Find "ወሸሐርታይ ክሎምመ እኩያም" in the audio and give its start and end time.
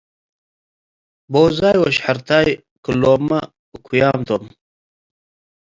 1.81-4.19